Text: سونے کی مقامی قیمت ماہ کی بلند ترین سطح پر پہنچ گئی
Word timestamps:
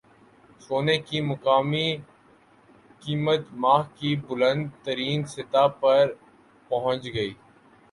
سونے 0.61 0.97
کی 1.07 1.19
مقامی 1.21 1.87
قیمت 3.01 3.41
ماہ 3.61 3.83
کی 3.97 4.11
بلند 4.27 4.63
ترین 4.83 5.19
سطح 5.33 5.67
پر 5.79 6.03
پہنچ 6.71 7.03
گئی 7.13 7.33